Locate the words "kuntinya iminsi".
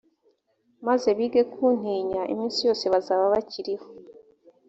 1.53-2.59